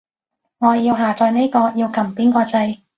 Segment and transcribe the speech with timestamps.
[0.57, 2.79] 我要下載呢個，要撳邊個掣